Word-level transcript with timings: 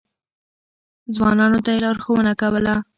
ځوانانو 1.15 1.59
ته 1.65 1.69
يې 1.73 1.79
لارښوونه 1.83 2.31
کوله. 2.41 2.75